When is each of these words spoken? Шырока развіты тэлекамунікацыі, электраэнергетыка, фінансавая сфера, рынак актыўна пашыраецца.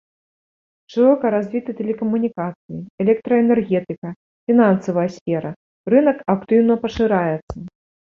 Шырока 0.93 1.25
развіты 1.35 1.75
тэлекамунікацыі, 1.81 2.79
электраэнергетыка, 3.07 4.09
фінансавая 4.51 5.07
сфера, 5.21 5.51
рынак 5.99 6.17
актыўна 6.39 6.73
пашыраецца. 6.85 7.57